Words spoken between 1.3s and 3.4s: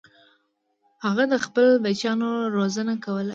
د خپلو بچیانو روزنه کوله.